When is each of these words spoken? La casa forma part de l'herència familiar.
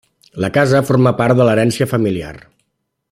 La 0.43 0.49
casa 0.55 0.79
forma 0.87 1.13
part 1.19 1.39
de 1.41 1.47
l'herència 1.49 1.89
familiar. 1.93 2.33